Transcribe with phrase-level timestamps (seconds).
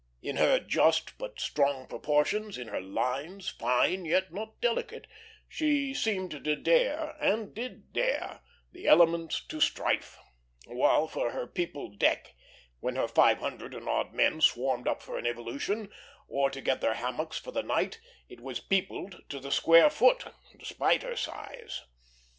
[0.23, 5.05] In her just but strong proportions, in her lines, fine yet not delicate,
[5.47, 8.41] she "seemed to dare," and did dare,
[8.71, 10.17] "the elements to strife;"
[10.65, 12.33] while for "her peopled deck,"
[12.79, 15.91] when her five hundred and odd men swarmed up for an evolution,
[16.27, 20.33] or to get their hammocks for the night, it was peopled to the square foot,
[20.57, 21.83] despite her size.